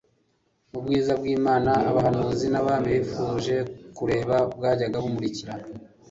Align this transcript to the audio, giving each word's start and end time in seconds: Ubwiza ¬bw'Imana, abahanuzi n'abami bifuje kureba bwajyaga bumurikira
Ubwiza 0.77 1.11
¬bw'Imana, 1.19 1.71
abahanuzi 1.89 2.45
n'abami 2.49 2.89
bifuje 2.97 3.55
kureba 3.97 4.35
bwajyaga 4.55 4.97
bumurikira 5.03 5.53